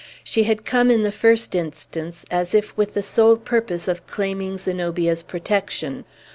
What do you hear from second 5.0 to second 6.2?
protection.